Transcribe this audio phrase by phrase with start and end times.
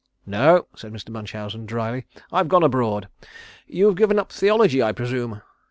[0.25, 1.11] "No," said Mr.
[1.11, 2.07] Munchausen, drily.
[2.31, 3.07] "I've gone abroad.
[3.67, 5.43] You've given up theology I presume?"